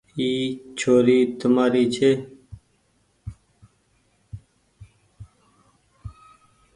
[0.19, 0.29] اي
[0.79, 2.11] ڇوري تمآري ڇي۔